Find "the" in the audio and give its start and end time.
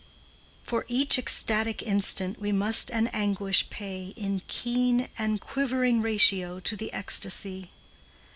6.75-6.91